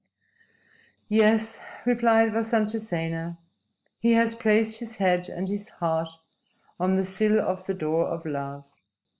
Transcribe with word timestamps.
"Yes," 1.09 1.59
replied 1.85 2.31
Vasantasena. 2.33 3.37
"He 3.99 4.13
has 4.13 4.33
placed 4.33 4.79
his 4.79 4.95
head 4.95 5.29
and 5.29 5.47
his 5.47 5.69
heart 5.69 6.09
on 6.79 6.95
the 6.95 7.03
sill 7.03 7.39
of 7.39 7.67
the 7.67 7.75
door 7.75 8.07
of 8.07 8.25
love. 8.25 8.65